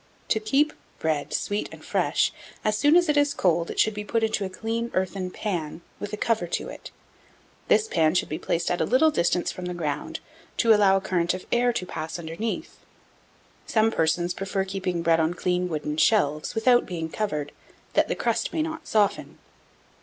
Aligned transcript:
1699. 0.31 0.33
To 0.33 0.49
keep 0.49 0.99
bread 0.99 1.31
sweet 1.31 1.69
and 1.71 1.85
fresh, 1.85 2.33
as 2.65 2.75
soon 2.75 2.95
as 2.95 3.07
it 3.07 3.15
is 3.17 3.35
cold 3.35 3.69
it 3.69 3.79
should 3.79 3.93
be 3.93 4.03
put 4.03 4.23
into 4.23 4.43
a 4.43 4.49
clean 4.49 4.89
earthen 4.95 5.29
pan, 5.29 5.81
with 5.99 6.11
a 6.11 6.17
cover 6.17 6.47
to 6.47 6.69
it: 6.69 6.89
this 7.67 7.87
pan 7.87 8.15
should 8.15 8.27
be 8.27 8.39
placed 8.39 8.71
at 8.71 8.81
a 8.81 8.85
little 8.85 9.11
distance 9.11 9.51
from 9.51 9.65
the 9.65 9.75
ground, 9.75 10.19
to 10.57 10.73
allow 10.73 10.97
a 10.97 11.01
current 11.01 11.35
of 11.35 11.45
air 11.51 11.71
to 11.73 11.85
pass 11.85 12.17
underneath. 12.17 12.77
Some 13.67 13.91
persons 13.91 14.33
prefer 14.33 14.65
keeping 14.65 15.03
bread 15.03 15.19
on 15.19 15.35
clean 15.35 15.69
wooden 15.69 15.97
shelves, 15.97 16.55
without 16.55 16.87
being 16.87 17.07
covered, 17.07 17.51
that 17.93 18.07
the 18.07 18.15
crust 18.15 18.51
may 18.51 18.63
not 18.63 18.87
soften. 18.87 19.37